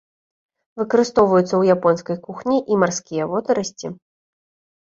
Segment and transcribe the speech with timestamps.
[0.81, 3.87] Выкарыстоўваюцца ў японскай кухні і марскія водарасці.